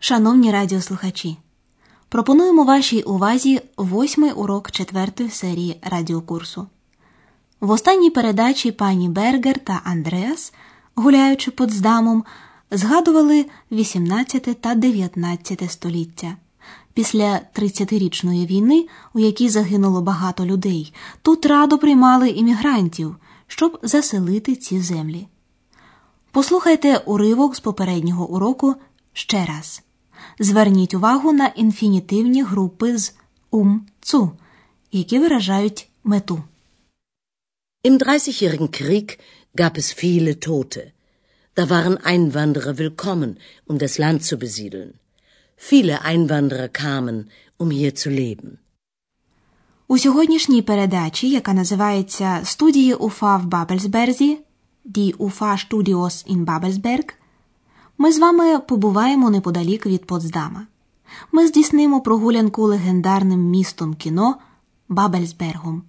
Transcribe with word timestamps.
Шановні 0.00 0.52
радіослухачі, 0.52 1.36
пропонуємо 2.08 2.64
вашій 2.64 3.02
увазі 3.02 3.60
восьмий 3.76 4.32
урок 4.32 4.70
четвертої 4.70 5.30
серії 5.30 5.80
радіокурсу. 5.82 6.66
В 7.60 7.70
останній 7.70 8.10
передачі 8.10 8.72
пані 8.72 9.08
Бергер 9.08 9.58
та 9.58 9.80
Андреас, 9.84 10.52
гуляючи 10.94 11.50
Потсдамом, 11.50 12.24
згадували 12.70 13.46
18 13.72 14.60
та 14.60 14.74
19 14.74 15.70
століття. 15.70 16.36
Після 16.94 17.40
30-річної 17.54 18.46
війни, 18.46 18.86
у 19.14 19.18
якій 19.18 19.48
загинуло 19.48 20.02
багато 20.02 20.46
людей, 20.46 20.94
тут 21.22 21.46
радо 21.46 21.78
приймали 21.78 22.28
іммігрантів, 22.28 23.16
щоб 23.46 23.78
заселити 23.82 24.56
ці 24.56 24.80
землі. 24.80 25.26
Послухайте 26.30 26.96
уривок 26.96 27.56
з 27.56 27.60
попереднього 27.60 28.28
уроку 28.28 28.74
ще 29.12 29.44
раз. 29.44 29.82
Зверніть 30.39 30.93
увагу 30.93 31.33
на 31.33 31.47
інфінітивні 31.47 32.43
групи 32.43 32.97
з 32.97 33.13
ум 33.51 33.85
цу, 34.01 34.31
які 34.91 35.19
виражають 35.19 35.89
мету. 36.03 36.43
Im 37.83 37.97
Dreißigjährigen 37.97 38.69
Krieg 38.79 39.19
gab 39.61 39.77
es 39.77 39.87
viele 40.01 40.33
Tote. 40.47 40.83
Da 41.55 41.63
waren 41.69 41.97
Einwanderer 42.13 42.75
willkommen, 42.83 43.31
um 43.69 43.77
das 43.77 43.93
Land 44.03 44.19
zu 44.29 44.35
besiedeln. 44.37 44.91
Viele 45.69 45.95
Einwanderer 46.11 46.69
kamen, 46.83 47.17
um 47.57 47.69
hier 47.71 47.93
zu 47.95 48.09
leben. 48.09 48.57
У 49.87 49.97
сьогоднішній 49.97 50.61
передачі, 50.61 51.29
яка 51.29 51.53
називається 51.53 52.41
Студії 52.43 52.93
УФА 52.93 53.37
в 53.37 53.45
Бабельсберзі, 53.45 54.37
Die 54.85 55.17
UFA 55.17 55.67
Studios 55.67 56.35
in 56.35 56.45
Babelsberg, 56.45 57.13
ми 57.98 58.12
з 58.12 58.18
вами 58.18 58.58
побуваємо 58.58 59.30
неподалік 59.30 59.86
від 59.86 60.06
Потсдама. 60.06 60.66
Ми 61.32 61.46
здійснимо 61.46 62.00
прогулянку 62.00 62.62
легендарним 62.62 63.40
містом 63.40 63.94
кіно 63.94 64.36
Бабельсбергом. 64.88 65.82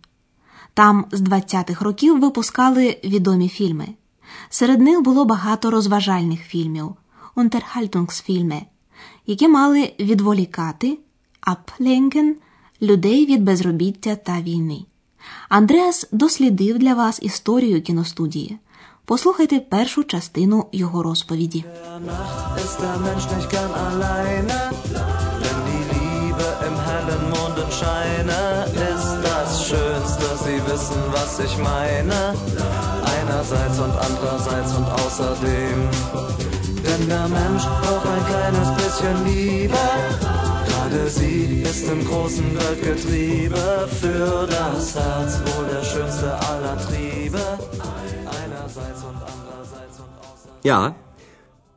Там 0.73 1.05
з 1.11 1.21
20-х 1.21 1.85
років 1.85 2.19
випускали 2.19 2.99
відомі 3.03 3.49
фільми. 3.49 3.87
Серед 4.49 4.81
них 4.81 5.01
було 5.01 5.25
багато 5.25 5.71
розважальних 5.71 6.41
фільмів 6.41 6.95
Unterhaltungsfilme, 7.35 8.61
які 9.27 9.47
мали 9.47 9.93
відволікати 9.99 10.97
Ablenken 11.41 12.33
людей 12.81 13.25
від 13.25 13.43
безробіття 13.43 14.15
та 14.15 14.41
війни. 14.41 14.85
Андреас 15.49 16.07
дослідив 16.11 16.79
для 16.79 16.93
вас 16.93 17.19
історію 17.23 17.81
кіностудії. 17.81 18.59
Послухайте 19.08 19.60
першу 19.60 20.04
частину 20.04 20.66
його 20.72 21.02
розповіді. 21.02 21.64
ist 22.64 22.80
der 22.80 22.98
Mensch 23.06 23.26
nicht 23.36 23.50
gern 23.50 23.72
alleine, 23.86 24.58
denn 25.42 25.58
die 25.68 25.84
Liebe 25.94 26.46
im 26.68 26.76
hellen 26.86 27.24
Mondenscheine 27.36 28.40
ist 28.92 29.12
das 29.28 29.50
Schönste. 29.68 30.26
Sie 30.44 30.58
wissen, 30.70 31.00
was 31.16 31.32
ich 31.46 31.54
meine, 31.58 32.18
einerseits 33.16 33.78
und 33.78 33.94
andererseits 34.08 34.70
und 34.78 34.86
außerdem. 35.02 35.78
Denn 36.84 37.08
der 37.08 37.28
Mensch 37.28 37.64
braucht 37.82 38.06
ein 38.16 38.24
kleines 38.32 38.68
bisschen 38.80 39.16
Liebe, 39.24 39.84
gerade 40.68 41.08
sie 41.10 41.62
ist 41.62 41.88
im 41.88 42.04
großen 42.08 42.48
Weltgetriebe 42.58 43.88
für 44.00 44.46
das 44.46 44.94
Herz 44.94 45.40
wohl 45.46 45.66
der 45.74 45.84
schönste 45.84 46.28
aller 46.50 46.76
Triebe, 46.86 47.47
Ja, 50.61 50.95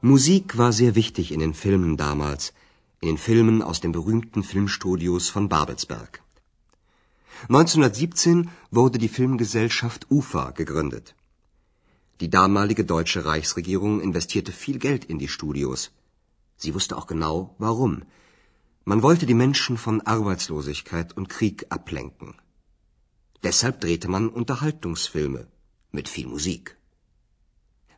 Musik 0.00 0.58
war 0.58 0.72
sehr 0.72 0.96
wichtig 0.96 1.30
in 1.30 1.38
den 1.38 1.54
Filmen 1.54 1.96
damals, 1.96 2.52
in 3.00 3.10
den 3.10 3.18
Filmen 3.18 3.62
aus 3.62 3.80
den 3.80 3.92
berühmten 3.92 4.42
Filmstudios 4.42 5.28
von 5.28 5.48
Babelsberg. 5.48 6.20
1917 7.42 8.50
wurde 8.72 8.98
die 8.98 9.08
Filmgesellschaft 9.08 10.10
UFA 10.10 10.50
gegründet. 10.50 11.14
Die 12.20 12.28
damalige 12.28 12.84
deutsche 12.84 13.24
Reichsregierung 13.24 14.00
investierte 14.00 14.50
viel 14.50 14.80
Geld 14.80 15.04
in 15.04 15.20
die 15.20 15.28
Studios. 15.28 15.92
Sie 16.56 16.74
wusste 16.74 16.96
auch 16.96 17.06
genau, 17.06 17.54
warum. 17.58 18.02
Man 18.84 19.02
wollte 19.02 19.26
die 19.26 19.34
Menschen 19.44 19.76
von 19.76 20.00
Arbeitslosigkeit 20.00 21.16
und 21.16 21.28
Krieg 21.28 21.66
ablenken. 21.70 22.34
Deshalb 23.44 23.80
drehte 23.80 24.08
man 24.08 24.28
Unterhaltungsfilme 24.28 25.46
mit 25.92 26.08
viel 26.08 26.26
Musik. 26.26 26.76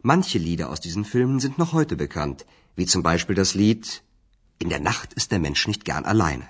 Manche 0.06 0.37
Lieder 0.37 0.69
aus 0.69 0.81
diesen 0.81 1.06
Filmen 1.06 1.41
sind 1.41 1.56
noch 1.56 1.72
heute 1.72 1.97
bekannt, 1.97 2.44
wie 2.76 2.84
zum 2.84 3.03
Beispiel 3.03 3.34
das 3.34 3.54
Lied 3.54 4.03
In 4.59 4.69
der 4.69 4.78
Nacht 4.78 5.15
ist 5.15 5.32
der 5.32 5.38
Mensch 5.38 5.66
nicht 5.66 5.87
gern 5.87 6.04
alleine. 6.04 6.47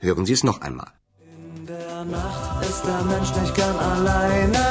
Hören 0.00 0.24
Sie 0.24 0.32
es 0.32 0.42
noch 0.42 0.62
einmal. 0.62 0.90
In 1.20 1.66
der 1.66 2.04
Nacht 2.06 2.64
ist 2.66 2.82
der 2.86 3.02
Mensch 3.12 3.30
nicht 3.42 3.54
gern 3.54 3.76
alleine, 3.76 4.62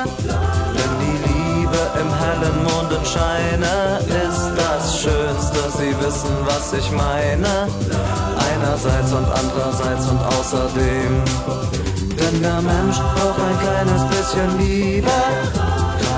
denn 0.77 0.93
die 1.03 1.17
Liebe 1.29 1.81
im 2.01 2.09
hellen 2.21 2.57
Mondenscheine 2.63 3.99
ist 4.29 4.45
das 4.57 5.01
Schönste. 5.01 5.59
Sie 5.77 5.93
wissen, 6.03 6.35
was 6.47 6.73
ich 6.73 6.89
meine, 6.89 7.67
einerseits 8.49 9.13
und 9.13 9.25
andererseits 9.25 10.07
und 10.09 10.21
außerdem. 10.37 11.11
Denn 12.19 12.41
der 12.41 12.61
Mensch 12.63 12.97
braucht 12.97 13.39
ein 13.39 13.59
kleines 13.59 14.03
bisschen 14.09 14.57
Liebe, 14.57 15.11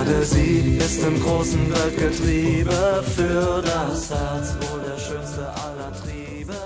gerade 0.06 0.16
sie 0.34 0.54
ist 0.86 1.00
im 1.10 1.16
großen 1.24 1.64
Weltgetriebe 1.76 2.78
für 3.16 3.62
das 3.72 4.10
Herz 4.14 4.46
wohl 4.62 4.80
der 4.88 4.98
schönste 5.06 5.44
aller 5.64 5.90
Triebe, 6.00 6.58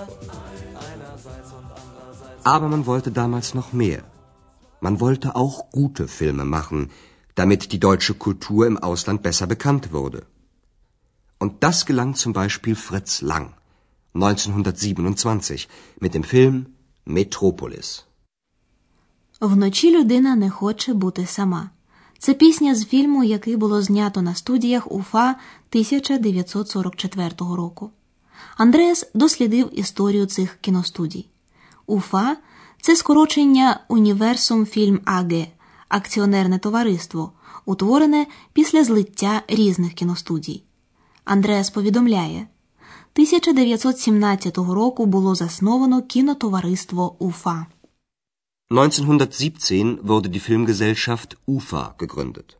einerseits 0.88 1.50
und 1.59 1.66
andererseits. 1.82 2.47
Aber 2.54 2.69
man 2.75 2.87
wollte 2.87 3.10
damals 3.22 3.48
noch 3.59 3.70
mehr. 3.72 4.03
Man 4.87 5.00
wollte 5.00 5.28
auch 5.42 5.56
gute 5.81 6.06
Filme 6.19 6.44
machen, 6.44 6.91
damit 7.34 7.72
die 7.72 7.81
deutsche 7.88 8.14
Kultur 8.14 8.66
im 8.66 8.78
Ausland 8.88 9.22
besser 9.22 9.47
bekannt 9.47 9.92
wurde. 9.92 10.20
Und 11.38 11.53
das 11.64 11.87
gelang 11.87 12.14
zum 12.14 12.32
Beispiel 12.32 12.76
Fritz 12.88 13.20
Lang 13.20 13.47
1927 14.14 15.69
mit 16.00 16.14
dem 16.14 16.25
Film 16.25 16.56
Metropolis. 17.04 18.03
Вночі 19.41 19.91
людина 19.91 20.37
не 20.37 20.50
хоче 20.50 20.94
бути 20.94 21.26
сама. 21.26 21.70
Це 22.23 22.33
пісня 22.33 22.75
з 22.75 22.85
фільму, 22.85 23.23
який 23.23 23.55
було 23.55 23.81
знято 23.81 24.21
на 24.21 24.35
студіях 24.35 24.91
УФА 24.91 25.29
1944 25.29 27.29
року. 27.39 27.89
Андреас 28.57 29.07
дослідив 29.13 29.79
історію 29.79 30.25
цих 30.25 30.57
кіностудій. 30.61 31.27
УФА 31.87 32.37
це 32.81 32.95
скорочення 32.95 33.79
Універсум 33.87 34.65
Фільм 34.65 34.99
АГ, 35.05 35.31
акціонерне 35.89 36.59
товариство, 36.59 37.31
утворене 37.65 38.27
після 38.53 38.83
злиття 38.83 39.41
різних 39.47 39.93
кіностудій. 39.93 40.63
Андреас 41.25 41.69
повідомляє, 41.69 42.47
1917 43.13 44.57
року 44.57 45.05
було 45.05 45.35
засновано 45.35 46.01
кінотовариство 46.01 47.15
УФА. 47.19 47.65
1917 48.71 49.99
wurde 50.01 50.29
die 50.29 50.39
Filmgesellschaft 50.39 51.37
UFA 51.45 51.95
gegründet. 51.97 52.57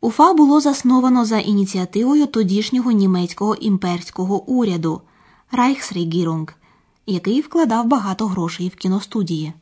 УФА 0.00 0.32
було 0.32 0.60
засновано 0.60 1.24
за 1.24 1.38
ініціативою 1.38 2.26
тодішнього 2.26 2.90
німецького 2.92 3.54
імперського 3.54 4.44
уряду 4.44 5.02
Reichsregierung, 5.52 6.52
який 7.06 7.40
вкладав 7.40 7.86
багато 7.86 8.26
грошей 8.26 8.68
в 8.68 8.74
кіностудії. 8.74 9.52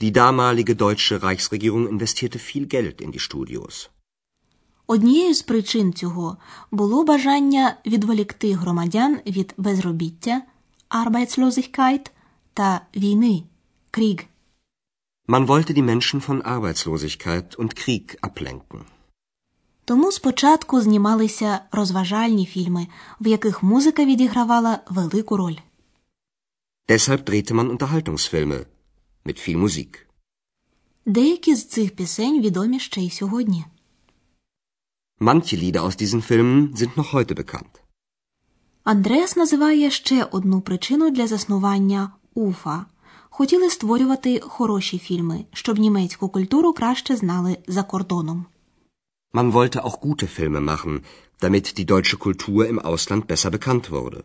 Die 0.00 0.12
damalige 0.12 0.74
deutsche 0.74 1.18
Reichsregierung 1.18 1.88
investierte 1.88 2.38
viel 2.38 2.66
Geld 2.74 3.06
in 3.06 3.10
die 3.14 3.30
Studios. 3.30 3.88
Однією 4.86 5.34
з 5.34 5.42
причин 5.42 5.92
цього 5.92 6.36
було 6.70 7.04
бажання 7.04 7.76
відволікти 7.86 8.54
громадян 8.54 9.18
від 9.26 9.54
безробіття 9.56 10.42
Arbeitslosigkeit 10.90 12.10
та 12.54 12.80
війни 12.96 13.42
Krieg. 13.92 14.24
Man 15.28 15.48
wollte 15.48 15.74
die 15.74 15.82
Menschen 15.82 16.20
von 16.20 16.42
Arbeitslosigkeit 16.42 17.56
und 17.56 17.74
Krieg 17.74 18.18
ablenken. 18.22 18.84
Тому 19.84 20.12
спочатку 20.12 20.80
знімалися 20.80 21.60
розважальні 21.72 22.46
фільми, 22.46 22.86
в 23.20 23.26
яких 23.26 23.62
музика 23.62 24.04
відігравала 24.04 24.78
велику 24.90 25.36
роль. 25.36 25.56
Deshalb 26.88 27.24
drehte 27.24 27.54
man 27.54 27.78
Unterhaltungsfilme 27.78 28.64
mit 29.26 29.48
viel 29.48 29.56
Musik. 29.56 30.06
Деякі 31.06 31.54
з 31.54 31.64
цих 31.64 31.96
пісень 31.96 32.40
відомі 32.40 32.80
ще 32.80 33.00
й 33.00 33.10
сьогодні. 33.10 33.64
Manche 35.20 35.56
Lieder 35.62 35.82
aus 35.82 36.02
diesen 36.02 36.22
Filmen 36.30 36.76
sind 36.76 36.96
noch 36.96 37.14
heute 37.14 37.34
bekannt. 37.34 37.80
Андреас 38.84 39.36
називає 39.36 39.90
ще 39.90 40.24
одну 40.24 40.60
причину 40.60 41.10
для 41.10 41.26
заснування 41.26 42.10
УФА. 42.34 42.86
Хотіли 43.38 43.70
створювати 43.70 44.40
хороші 44.40 44.98
фільми, 44.98 45.44
щоб 45.52 45.78
німецьку 45.78 46.28
культуру 46.28 46.72
краще 46.72 47.16
знали 47.16 47.58
за 47.66 47.82
кордоном. 47.82 48.46
Man 49.34 49.52
wollte 49.52 49.80
auch 49.80 50.00
gute 50.00 50.26
Filme 50.38 50.60
machen, 50.60 51.00
damit 51.42 51.64
die 51.78 51.84
deutsche 51.84 52.16
Kultur 52.16 52.66
im 52.72 52.78
Ausland 52.78 53.26
besser 53.26 53.50
bekannt 53.50 53.90
wurde. 53.90 54.22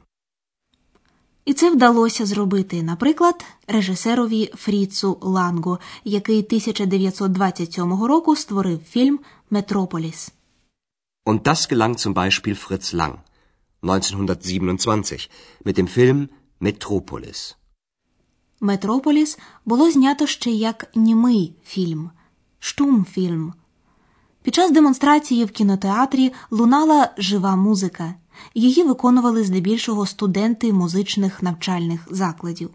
І 1.45 1.53
це 1.53 1.71
вдалося 1.71 2.25
зробити, 2.25 2.83
наприклад, 2.83 3.45
режисерові 3.67 4.51
Фріцу 4.55 5.17
Ланго, 5.21 5.79
який 6.03 6.39
1927 6.39 8.03
року 8.03 8.35
створив 8.35 8.79
фільм 8.79 9.19
Метрополіс. 9.49 10.31
Und 11.25 11.41
das 11.41 11.69
gelang 11.73 11.97
zum 11.97 12.13
Beispiel 12.13 12.55
Fritz 12.55 12.93
Lang 12.93 13.15
1927 13.81 15.29
mit 15.65 15.77
dem 15.77 15.87
Film 15.97 16.29
Metropolis. 16.61 17.60
Метрополіс 18.63 19.39
було 19.65 19.91
знято 19.91 20.27
ще 20.27 20.51
як 20.51 20.91
німий 20.95 21.55
фільм, 21.65 22.09
штумфільм. 22.59 23.53
Під 24.43 24.55
час 24.55 24.71
демонстрації 24.71 25.45
в 25.45 25.51
кінотеатрі 25.51 26.33
лунала 26.51 27.09
жива 27.17 27.55
музика. 27.55 28.13
Її 28.55 28.83
виконували 28.83 29.43
здебільшого 29.43 30.05
студенти 30.05 30.73
музичних 30.73 31.43
навчальних 31.43 32.07
закладів. 32.11 32.69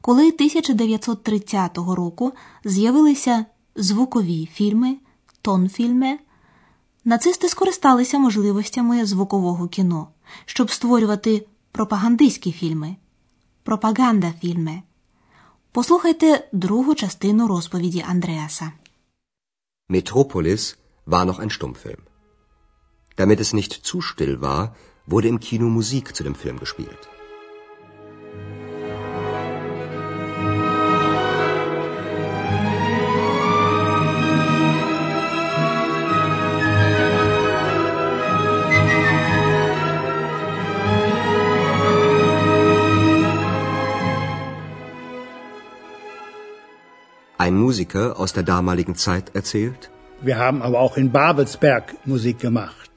Коли 0.00 0.28
1930 0.28 1.78
року 1.78 2.32
з'явилися 2.64 3.46
звукові 3.76 4.48
фільми, 4.52 4.96
тонфільми, 5.42 6.18
нацисти 7.04 7.48
скористалися 7.48 8.18
можливостями 8.18 9.06
звукового 9.06 9.68
кіно, 9.68 10.08
щоб 10.44 10.70
створювати 10.70 11.46
пропагандистські 11.72 12.52
фільми, 12.52 12.96
пропагандафільми. 13.62 14.82
Послухайте 15.71 16.47
другу 16.51 16.95
частину 16.95 17.47
розповіді 17.47 18.05
Андреаса. 18.09 18.71
Metropolis 19.89 20.77
war 21.07 21.25
noch 21.25 21.39
ein 21.39 21.49
Stummfilm. 21.49 22.01
Damit 23.17 23.39
es 23.39 23.53
nicht 23.53 23.71
zu 23.87 24.01
still 24.01 24.35
war, 24.41 24.75
wurde 25.07 25.27
im 25.27 25.39
Kino 25.39 25.69
Musik 25.69 26.15
zu 26.15 26.23
dem 26.23 26.35
Film 26.35 26.59
gespielt. 26.59 27.01
Musiker 47.72 48.06
aus 48.22 48.32
der 48.38 48.46
damaligen 48.54 48.96
Zeit 49.06 49.26
erzählt, 49.40 49.82
Wir 50.28 50.36
haben 50.44 50.60
aber 50.66 50.78
auch 50.84 50.96
in 51.02 51.08
Babelsberg 51.18 51.84
Musik 52.12 52.38
gemacht. 52.48 52.92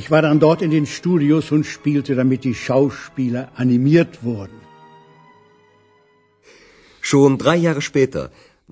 Ich 0.00 0.06
war 0.12 0.22
dann 0.26 0.40
dort 0.44 0.60
in 0.66 0.72
den 0.76 0.86
Studios 0.98 1.46
und 1.54 1.64
spielte, 1.74 2.12
damit 2.20 2.40
die 2.48 2.56
Schauspieler 2.66 3.42
animiert 3.62 4.12
wurden. 4.28 4.58
Schon 7.10 7.38
drei 7.44 7.56
Jahre 7.66 7.82
später, 7.90 8.22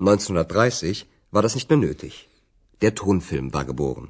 1930, 0.07 1.05
war 1.35 1.43
das 1.45 1.55
nicht 1.55 1.69
mehr 1.69 1.81
nötig. 1.87 2.13
Der 2.81 2.93
Tonfilm 3.01 3.47
war 3.57 3.65
geboren. 3.71 4.07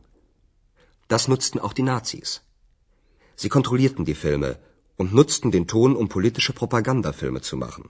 Das 1.14 1.28
nutzten 1.34 1.60
auch 1.66 1.76
die 1.80 1.90
Nazis. 1.94 2.30
Sie 3.42 3.52
kontrollierten 3.58 4.06
die 4.12 4.20
Filme 4.26 4.52
und 5.02 5.14
nutzten 5.20 5.52
den 5.56 5.68
Ton, 5.74 5.92
um 6.02 6.08
politische 6.18 6.54
Propagandafilme 6.62 7.42
zu 7.50 7.58
machen. 7.66 7.86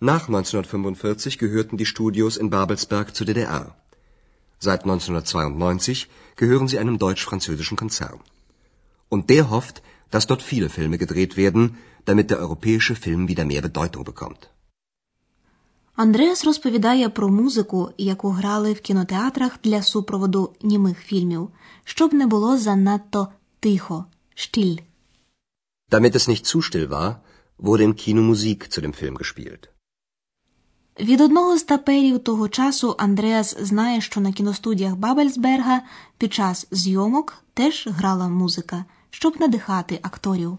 Nach 0.00 0.24
1945 0.28 1.38
gehörten 1.38 1.76
die 1.76 1.86
Studios 1.86 2.36
in 2.36 2.50
Babelsberg 2.50 3.14
zur 3.14 3.26
DDR. 3.26 3.76
Seit 4.58 4.82
1992 4.82 6.08
gehören 6.36 6.68
sie 6.68 6.78
einem 6.78 6.98
deutsch-französischen 6.98 7.76
Konzern. 7.76 8.18
Und 9.08 9.30
der 9.30 9.50
hofft, 9.50 9.82
dass 10.10 10.26
dort 10.26 10.42
viele 10.42 10.68
Filme 10.68 10.98
gedreht 10.98 11.36
werden, 11.36 11.78
damit 12.04 12.30
der 12.30 12.40
europäische 12.40 12.94
Film 12.96 13.28
wieder 13.28 13.44
mehr 13.44 13.62
Bedeutung 13.62 14.04
bekommt. 14.04 14.48
Андреас 15.96 16.44
розповідає 16.44 17.08
про 17.08 17.28
музику, 17.28 17.90
яку 17.98 18.30
грали 18.30 18.72
в 18.72 18.80
кінотеатрах 18.80 19.52
для 19.64 19.82
супроводу 19.82 20.52
німих 20.62 20.98
фільмів, 20.98 21.50
щоб 21.84 22.14
не 22.14 22.26
було 22.26 22.58
занадто 22.58 23.28
тихо, 23.60 24.04
штіль. 24.34 24.76
Damit 25.90 26.14
es 26.16 26.28
nicht 26.28 26.46
zu 26.46 26.62
still 26.62 26.88
war, 26.88 27.16
wurde 27.58 27.82
im 27.82 27.94
Kino 27.94 28.22
Musik 28.22 28.72
zu 28.72 28.80
dem 28.80 28.92
Film 28.92 29.14
gespielt. 29.22 29.62
Від 30.99 31.21
одного 31.21 31.57
з 31.57 31.63
таперів 31.63 32.19
того 32.19 32.49
часу 32.49 32.95
Андреас 32.97 33.57
знає, 33.59 34.01
що 34.01 34.21
на 34.21 34.31
кіностудіях 34.31 34.95
Бабельсберга 34.95 35.81
під 36.17 36.33
час 36.33 36.67
зйомок 36.71 37.43
теж 37.53 37.87
грала 37.91 38.27
музика, 38.27 38.85
щоб 39.09 39.41
надихати 39.41 39.99
акторів. 40.01 40.57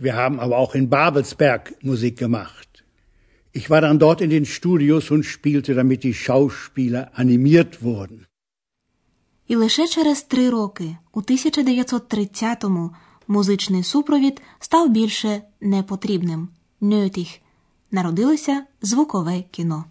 Wir 0.00 0.14
haben 0.14 0.40
aber 0.40 0.58
auch 0.58 0.74
in 0.76 0.88
Babelsberg 0.88 1.72
Musik 1.82 2.22
gemacht. 2.22 2.68
Ich 3.54 3.70
war 3.70 3.80
dann 3.80 3.98
dort 3.98 4.20
in 4.20 4.30
den 4.30 4.46
Studios 4.46 5.10
und 5.10 5.24
spielte, 5.24 5.74
damit 5.74 6.04
die 6.04 6.14
Schauspieler 6.14 7.10
animiert 7.14 7.82
wurden. 7.82 8.18
І 9.48 9.56
лише 9.56 9.88
через 9.88 10.22
три 10.22 10.50
роки, 10.50 10.96
у 11.12 11.20
1930-му, 11.20 12.90
музичний 13.28 13.82
супровід 13.82 14.42
став 14.58 14.88
більше 14.88 15.42
непотрібним. 15.60 16.48
Nötig. 16.82 17.40
Народилося 17.94 18.64
звукове 18.82 19.42
кіно. 19.50 19.84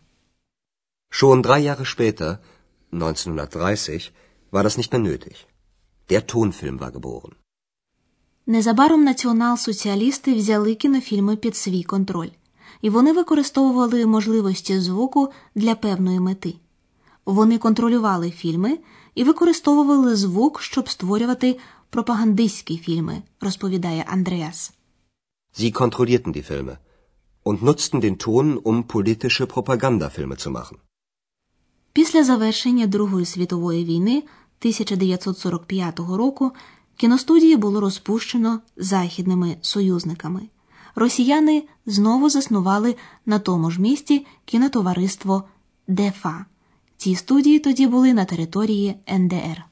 Schon 1.11 1.41
drei 1.41 1.59
Jahre 1.59 1.85
später, 1.85 2.37
1930, 2.91 4.11
war 4.51 4.63
das 4.63 4.77
nicht 4.77 4.91
mehr 4.93 5.01
nötig. 5.01 5.35
Der 6.09 6.21
Tonfilm 6.31 6.79
war 6.79 6.91
geboren. 6.91 7.31
Незабаром 8.45 9.07
націонал-соціалісти 9.07 10.33
взяли 10.33 10.75
кінофільми 10.75 11.35
під 11.35 11.55
свій 11.55 11.83
контроль, 11.83 12.29
і 12.81 12.89
вони 12.89 13.13
використовували 13.13 14.05
можливості 14.05 14.79
звуку 14.79 15.31
для 15.55 15.75
певної 15.75 16.19
мети. 16.19 16.55
Вони 17.25 17.57
контролювали 17.57 18.31
фільми 18.31 18.79
і 19.15 19.23
використовували 19.23 20.15
звук, 20.15 20.61
щоб 20.61 20.89
створювати 20.89 21.59
пропагандистські 21.89 22.77
фільми, 22.77 23.21
розповідає 23.41 24.05
Андреас. 24.07 24.73
Sie 25.57 25.71
kontrollierten 25.71 26.33
die 26.33 26.51
Filme 26.51 26.77
und 27.43 27.61
nutzten 27.61 27.99
den 28.01 28.17
Ton, 28.17 28.57
um 28.69 28.87
politische 28.87 29.45
Propagandafilme 29.47 30.37
zu 30.37 30.51
machen. 30.51 30.77
Після 31.93 32.23
завершення 32.23 32.87
Другої 32.87 33.25
світової 33.25 33.85
війни 33.85 34.17
1945 34.17 35.99
року 35.99 36.51
кіностудії 36.97 37.55
було 37.55 37.79
розпущено 37.79 38.59
західними 38.77 39.57
союзниками. 39.61 40.41
Росіяни 40.95 41.63
знову 41.85 42.29
заснували 42.29 42.95
на 43.25 43.39
тому 43.39 43.71
ж 43.71 43.81
місці 43.81 44.25
кінотовариство 44.45 45.43
ДЕФА. 45.87 46.45
Ці 46.97 47.15
студії 47.15 47.59
тоді 47.59 47.87
були 47.87 48.13
на 48.13 48.25
території 48.25 48.95
НДР. 49.19 49.63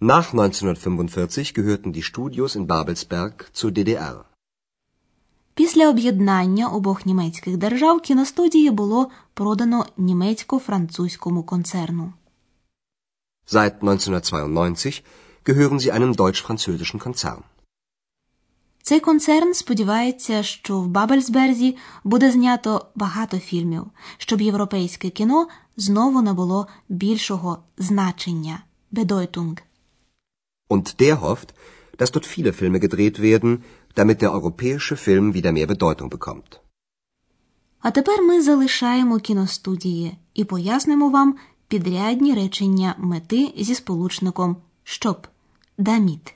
Nach 0.00 0.34
1945 0.34 1.54
gehörten 1.58 1.92
die 1.92 2.02
Studios 2.02 2.56
in 2.56 2.66
Babelsberg 2.66 3.34
zur 3.54 3.70
DDR. 3.70 4.33
Після 5.54 5.88
об'єднання 5.88 6.68
обох 6.68 7.06
німецьких 7.06 7.56
держав 7.56 8.00
кіностудії 8.00 8.70
було 8.70 9.10
продано 9.34 9.86
німецько-французькому 9.96 11.42
концерну. 11.42 12.12
Seit 13.46 13.72
1992 13.82 15.02
gehören 15.44 15.78
sie 15.78 15.92
einem 15.92 16.12
deutsch-französischen 16.14 16.98
Konzern. 16.98 17.42
Цей 18.82 19.00
концерн 19.00 19.54
сподівається, 19.54 20.42
що 20.42 20.80
в 20.80 20.86
Бабельсберзі 20.88 21.76
буде 22.04 22.32
знято 22.32 22.86
багато 22.94 23.38
фільмів, 23.38 23.86
щоб 24.18 24.40
європейське 24.40 25.10
кіно 25.10 25.48
знову 25.76 26.22
набуло 26.22 26.66
більшого 26.88 27.58
значення 27.78 28.62
Bedeutung. 28.92 29.58
Und 30.70 31.00
der 31.00 31.20
hofft, 31.20 31.48
dass 31.98 32.10
dort 32.10 32.26
viele 32.26 32.52
Filme 32.52 32.78
gedreht 32.80 33.18
werden, 33.20 33.58
damit 33.96 34.22
der 34.22 34.32
europäische 34.32 34.96
Film 34.96 35.34
wieder 35.34 35.52
mehr 35.52 35.66
Bedeutung 35.66 36.08
bekommt. 36.10 36.60
А 37.80 37.90
тепер 37.90 38.22
ми 38.22 38.42
залишаємо 38.42 39.18
кіностудії 39.18 40.16
і 40.34 40.44
пояснимо 40.44 41.08
вам 41.10 41.34
підрядні 41.68 42.34
речення 42.34 42.94
мети 42.98 43.52
зі 43.58 43.74
сполучником 43.74 44.56
щоб 44.84 45.26
damit. 45.78 46.34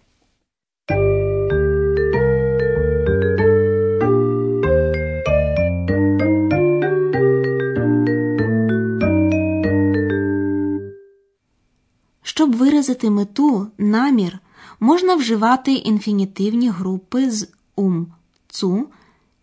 Щоб 12.23 12.57
виразити 12.57 13.11
мету, 13.11 13.67
намір, 13.79 14.39
можна 14.81 15.15
вживати 15.15 15.73
інфінітивні 15.73 16.69
групи 16.69 17.31
з 17.31 17.49
ум 17.77 18.07
цу, 18.49 18.87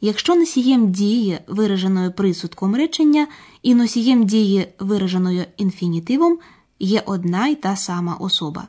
якщо 0.02 0.36
носієм 0.36 0.92
дії, 0.92 1.40
вираженої 1.48 2.10
присудком 2.10 2.76
речення, 2.76 3.28
і 3.64 3.76
носієм 3.76 4.26
дії, 4.26 4.68
вираженої 4.80 5.46
інфінітивом, 5.58 6.40
є 6.80 7.04
одна 7.06 7.48
й 7.48 7.56
та 7.56 7.76
сама 7.76 8.16
особа. 8.16 8.68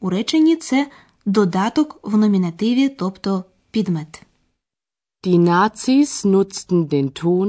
У 0.00 0.10
реченні 0.10 0.56
це 0.56 0.90
додаток 1.26 1.98
в 2.02 2.16
номінативі, 2.16 2.88
тобто 2.88 3.44
Підмет. 3.70 4.22
Die 5.24 5.38
Nazis 5.38 6.24
nutzten 6.24 6.88
den 6.88 7.08
Ton, 7.20 7.48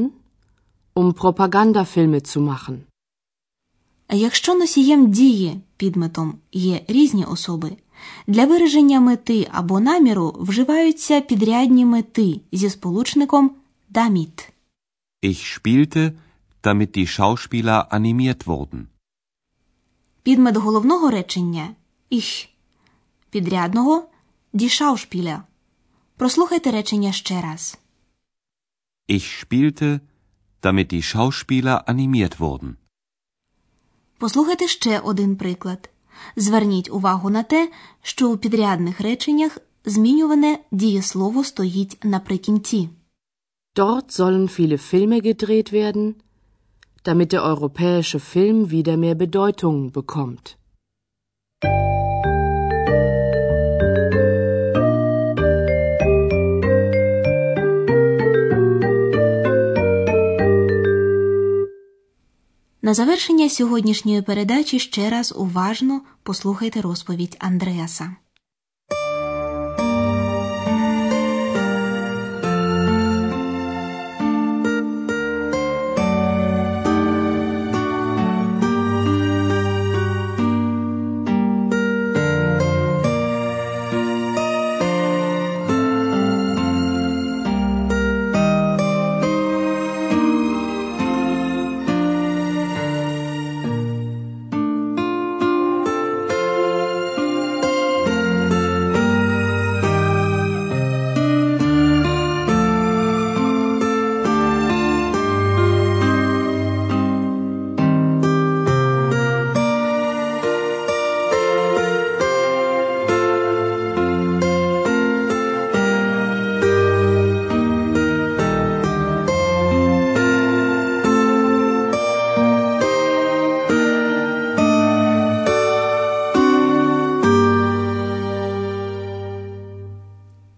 um 0.95 1.13
Propagandafilme 1.13 2.19
zu 2.21 2.39
machen. 2.39 2.77
А 4.07 4.15
якщо 4.15 4.55
носієм 4.55 5.11
дії 5.11 5.61
підметом 5.77 6.37
є 6.51 6.85
різні 6.87 7.25
особи, 7.25 7.77
для 8.27 8.45
вираження 8.45 8.99
мети 8.99 9.47
або 9.51 9.79
наміру 9.79 10.35
вживаються 10.39 11.21
підрядні 11.21 11.85
мети 11.85 12.39
зі 12.51 12.69
сполучником 12.69 13.51
damit. 13.93 14.49
Ich 15.23 15.41
spielte, 15.57 16.13
damit 16.63 16.97
die 16.97 17.07
Schauspieler 17.07 17.87
animiert 17.89 18.45
wurden. 18.45 18.85
Підмет 20.23 20.57
головного 20.57 21.09
речення 21.09 21.69
ich, 22.11 22.47
підрядного 23.29 24.03
die 24.53 24.69
Schauspieler. 24.69 25.41
Прослухайте 26.17 26.71
речення 26.71 27.11
ще 27.11 27.41
раз. 27.41 27.77
Ich 29.07 29.45
spielte, 29.45 29.99
damit 30.61 30.93
die 30.93 31.01
Schauspieler 31.01 31.83
animiert 31.87 32.39
wurden. 32.39 32.75
Послухайте 34.17 34.67
ще 34.67 34.99
один 34.99 35.35
приклад. 35.35 35.89
Зверніть 36.35 36.91
увагу 36.91 37.29
на 37.29 37.43
те, 37.43 37.69
що 38.01 38.31
у 38.31 38.37
підрядних 38.37 39.01
реченнях 39.01 39.57
змінюване 39.85 40.59
дієслово 40.71 41.43
стоїть 41.43 41.97
наприкінці. 42.03 42.89
Dort 43.75 44.09
sollen 44.19 44.47
viele 44.59 44.77
Filme 44.77 45.21
gedreht 45.21 45.73
werden, 45.73 46.13
damit 47.05 47.33
der 47.33 47.43
europäische 47.53 48.19
Film 48.33 48.69
wieder 48.71 48.97
mehr 48.97 49.15
Bedeutung 49.15 49.91
bekommt. 49.91 50.55
На 62.85 62.93
завершення 62.93 63.49
сьогоднішньої 63.49 64.21
передачі 64.21 64.79
ще 64.79 65.09
раз 65.09 65.33
уважно 65.37 66.01
послухайте 66.23 66.81
розповідь 66.81 67.37
Андреаса. 67.39 68.15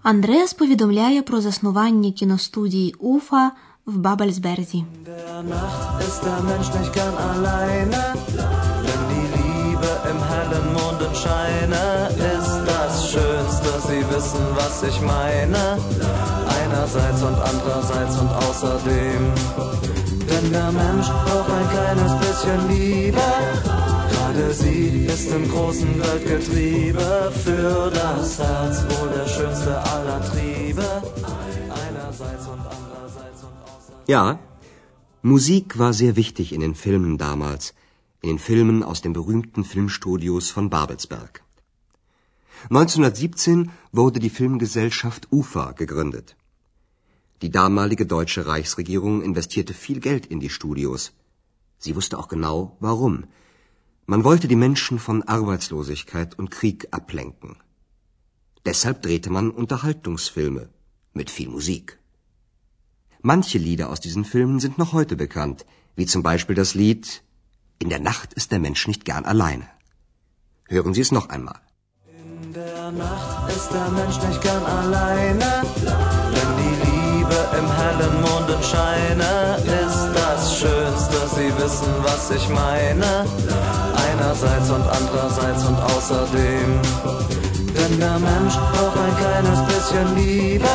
Андреас 0.06 0.54
повідомляє 0.54 1.22
про 1.22 1.40
заснування 1.40 2.10
кіностудії 2.12 2.94
Уфа 2.98 3.50
в 3.86 3.96
Бабельсберзі. 3.96 4.84
Der 5.06 5.42
Nacht 5.54 6.00
ist 6.08 6.20
der 6.28 6.40
Mensch 6.50 6.70
nicht 6.78 6.92
gern 6.98 7.16
alleine, 7.30 8.02
denn 8.86 9.02
die 9.12 9.28
Liebe 9.38 9.90
im 10.10 10.18
hellen 10.30 10.66
Mondenscheine 10.78 11.84
ist 12.36 12.54
das 12.72 12.92
Schönste. 13.12 13.68
Sie 13.88 14.02
wissen, 14.12 14.44
was 14.60 14.74
ich 14.90 14.98
meine. 15.14 15.62
Einerseits 16.60 17.20
und 17.28 17.38
andererseits 17.50 18.14
und 18.22 18.30
außerdem. 18.46 19.22
Denn 20.30 20.46
der 20.56 20.70
Mensch 20.82 21.08
braucht 21.24 21.50
ein 21.58 21.68
kleines 21.76 22.12
bisschen 22.24 22.60
Liebe. 22.74 23.26
Gerade 24.37 24.53
sie 24.53 25.05
ist 25.13 25.31
im 25.31 25.49
großen 25.49 25.99
Weltgetriebe 25.99 27.31
für 27.43 27.89
das 27.89 28.37
Herz 28.37 28.83
wohl 28.89 29.09
der 29.09 29.27
schönste 29.27 29.73
aller 29.93 30.21
Triebe. 30.29 30.87
Einerseits 31.85 32.45
und 32.53 32.59
andererseits 32.59 33.41
und 33.47 33.57
außerdem. 33.63 34.03
Ja, 34.05 34.39
Musik 35.23 35.79
war 35.79 35.91
sehr 35.91 36.15
wichtig 36.15 36.53
in 36.53 36.61
den 36.61 36.75
Filmen 36.75 37.17
damals, 37.17 37.73
in 38.21 38.29
den 38.29 38.37
Filmen 38.37 38.83
aus 38.83 39.01
den 39.01 39.13
berühmten 39.13 39.63
Filmstudios 39.63 40.51
von 40.51 40.69
Babelsberg. 40.69 41.41
1917 42.69 43.71
wurde 43.91 44.19
die 44.19 44.29
Filmgesellschaft 44.29 45.27
UFA 45.31 45.71
gegründet. 45.71 46.35
Die 47.41 47.49
damalige 47.49 48.05
deutsche 48.05 48.45
Reichsregierung 48.45 49.23
investierte 49.23 49.73
viel 49.73 49.99
Geld 49.99 50.27
in 50.27 50.39
die 50.39 50.51
Studios. 50.51 51.11
Sie 51.79 51.95
wusste 51.95 52.19
auch 52.19 52.27
genau, 52.27 52.77
warum. 52.79 53.25
Man 54.09 54.23
wollte 54.23 54.47
die 54.47 54.55
Menschen 54.55 54.99
von 54.99 55.23
Arbeitslosigkeit 55.23 56.39
und 56.39 56.49
Krieg 56.49 56.87
ablenken. 56.91 57.57
Deshalb 58.65 59.01
drehte 59.01 59.29
man 59.29 59.51
Unterhaltungsfilme 59.51 60.69
mit 61.11 61.29
viel 61.29 61.49
Musik. 61.49 61.99
Manche 63.21 63.57
Lieder 63.57 63.89
aus 63.89 63.99
diesen 63.99 64.23
Filmen 64.23 64.61
sind 64.61 64.77
noch 64.77 64.93
heute 64.93 65.17
bekannt, 65.17 65.65
wie 65.97 66.05
zum 66.05 66.23
Beispiel 66.23 66.55
das 66.55 66.73
Lied 66.73 67.21
In 67.79 67.89
der 67.89 67.99
Nacht 67.99 68.33
ist 68.33 68.53
der 68.53 68.59
Mensch 68.59 68.87
nicht 68.87 69.03
gern 69.03 69.25
alleine. 69.25 69.67
Hören 70.69 70.93
Sie 70.93 71.01
es 71.01 71.11
noch 71.11 71.27
einmal. 71.27 71.59
In 72.07 72.53
der 72.53 72.91
Nacht 72.93 73.51
ist 73.57 73.69
der 73.73 73.89
Mensch 73.89 74.19
nicht 74.25 74.41
gern 74.41 74.63
alleine, 74.63 75.49
denn 76.35 76.51
die 76.61 76.75
Liebe 76.87 77.39
im 77.59 77.67
hellen 77.79 78.21
Mondenscheine 78.21 79.31
ist 79.81 80.03
das 80.21 80.59
Schönste. 80.59 81.17
Sie 81.35 81.51
wissen, 81.61 81.93
was 82.03 82.31
ich 82.31 82.47
meine. 82.49 83.76
Einerseits 84.27 84.69
und 84.69 84.81
andererseits 84.81 85.63
und 85.69 85.77
außerdem. 85.77 86.69
Denn 87.77 87.97
der 87.97 88.19
Mensch 88.19 88.55
braucht 88.55 88.97
ein 88.97 89.15
kleines 89.15 89.59
bisschen 89.71 90.15
Liebe. 90.17 90.73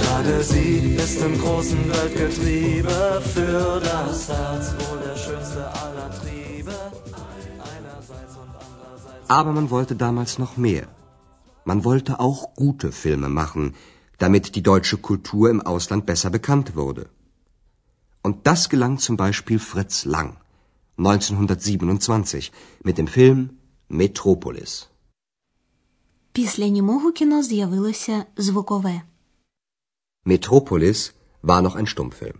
Gerade 0.00 0.44
sie 0.44 0.94
ist 0.94 1.20
im 1.20 1.36
großen 1.40 1.82
Weltgetriebe 1.92 3.22
für 3.34 3.80
das 3.80 4.28
Herz 4.28 4.74
wohl 4.78 5.00
der 5.04 5.16
schönste 5.16 5.66
aller 5.82 6.10
Triebe. 6.20 6.72
Aber 9.26 9.50
man 9.50 9.70
wollte 9.70 9.96
damals 9.96 10.38
noch 10.38 10.56
mehr. 10.56 10.86
Man 11.64 11.84
wollte 11.84 12.20
auch 12.20 12.54
gute 12.54 12.92
Filme 12.92 13.28
machen, 13.28 13.74
damit 14.18 14.54
die 14.54 14.62
deutsche 14.62 14.96
Kultur 14.96 15.50
im 15.50 15.60
Ausland 15.60 16.06
besser 16.06 16.30
bekannt 16.30 16.76
wurde. 16.76 17.08
Und 18.22 18.46
das 18.46 18.68
gelang 18.68 18.98
zum 18.98 19.16
Beispiel 19.16 19.58
Fritz 19.58 20.04
Lang 20.04 20.36
1927 20.99 22.51
mit 22.83 22.97
dem 22.97 23.07
Film 23.07 23.49
Metropolis. 23.89 24.87
Після 26.31 26.67
німого 26.67 27.11
кіно 27.11 27.43
з'явилося 27.43 28.25
звукове. 28.37 29.01
Metropolis 30.25 31.13
war 31.43 31.61
noch 31.61 31.75
ein 31.75 31.87
Stummfilm. 31.87 32.37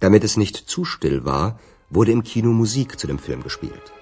Damit 0.00 0.24
es 0.24 0.36
nicht 0.36 0.56
zu 0.56 0.84
still 0.84 1.24
war, 1.24 1.58
wurde 1.90 2.12
im 2.12 2.22
Kino 2.22 2.52
Musik 2.52 2.98
zu 3.00 3.06
dem 3.06 3.18
Film 3.18 3.42
gespielt. 3.42 3.92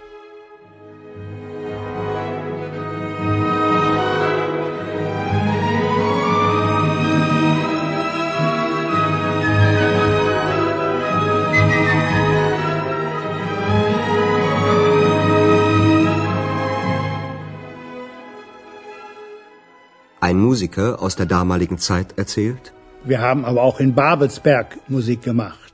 Musiker 20.56 20.90
aus 21.06 21.16
der 21.22 21.30
damaligen 21.38 21.80
Zeit 21.88 22.10
erzählt, 22.22 22.66
Wir 23.12 23.20
haben 23.28 23.44
aber 23.50 23.62
auch 23.68 23.80
in 23.86 23.92
Babelsberg 24.02 24.68
Musik 24.96 25.22
gemacht. 25.30 25.74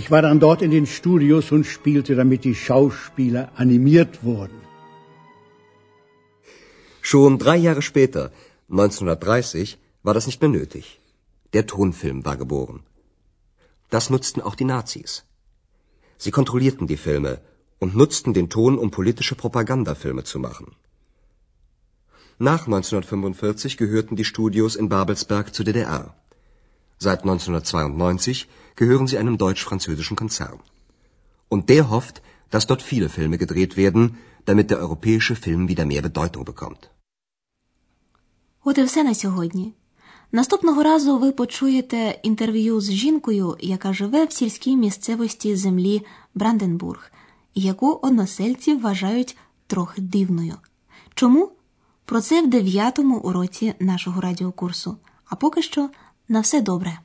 Ich 0.00 0.06
war 0.12 0.22
dann 0.26 0.40
dort 0.44 0.60
in 0.66 0.72
den 0.76 0.86
Studios 0.94 1.52
und 1.56 1.64
spielte, 1.74 2.12
damit 2.20 2.40
die 2.48 2.56
Schauspieler 2.66 3.44
animiert 3.62 4.12
wurden. 4.28 4.58
Schon 7.12 7.38
drei 7.44 7.56
Jahre 7.66 7.82
später, 7.90 8.24
1930 8.80 9.78
war 10.06 10.14
das 10.18 10.26
nicht 10.28 10.40
mehr 10.42 10.54
nötig. 10.60 10.84
Der 11.56 11.64
Tonfilm 11.72 12.24
war 12.28 12.36
geboren. 12.44 12.80
Das 13.96 14.10
nutzten 14.14 14.42
auch 14.46 14.56
die 14.60 14.70
Nazis. 14.74 15.12
Sie 16.24 16.32
kontrollierten 16.38 16.88
die 16.92 17.02
Filme 17.06 17.32
und 17.78 18.00
nutzten 18.02 18.32
den 18.38 18.48
Ton, 18.56 18.78
um 18.82 18.90
politische 18.98 19.36
Propagandafilme 19.42 20.24
zu 20.32 20.40
machen. 20.48 20.68
Nach 22.37 22.67
1945 22.67 23.77
gehörten 23.77 24.15
die 24.15 24.25
Studios 24.25 24.75
in 24.75 24.87
Babelsberg 24.89 25.53
zur 25.53 25.65
DDR. 25.65 26.15
Seit 26.97 27.19
1992 27.21 28.47
gehören 28.75 29.07
sie 29.07 29.17
einem 29.17 29.37
deutsch-französischen 29.37 30.15
Konzern. 30.15 30.59
Und 31.49 31.69
der 31.69 31.89
hofft, 31.89 32.21
dass 32.49 32.67
dort 32.67 32.81
viele 32.81 33.09
Filme 33.09 33.37
gedreht 33.37 33.77
werden, 33.77 34.17
damit 34.45 34.69
der 34.71 34.79
europäische 34.79 35.35
Film 35.35 35.67
wieder 35.67 35.85
mehr 35.85 36.01
Bedeutung 36.01 36.45
bekommt. 36.45 36.89
От 38.63 38.77
і 38.77 38.83
все 38.83 39.03
на 39.03 39.15
сьогодні. 39.15 39.73
Наступного 40.31 40.83
разу 40.83 41.17
ви 41.17 41.31
почуєте 41.31 42.19
інтерв'ю 42.23 42.81
з 42.81 42.91
жінкою, 42.91 43.57
яка 43.59 43.93
живе 43.93 44.25
в 44.25 44.31
сільській 44.31 44.77
місцевості 44.77 45.55
землі 45.55 46.05
Бранденбург, 46.35 47.11
і 47.53 47.61
яку 47.61 47.99
односельці 48.01 48.75
вважають 48.75 49.37
трохи 49.67 50.01
дивною. 50.01 50.55
Чому? 51.15 51.51
Про 52.04 52.20
це 52.20 52.42
в 52.42 52.46
дев'ятому 52.46 53.18
уроці 53.18 53.74
нашого 53.80 54.20
радіокурсу. 54.20 54.96
А 55.24 55.36
поки 55.36 55.62
що 55.62 55.90
на 56.28 56.40
все 56.40 56.60
добре. 56.60 56.98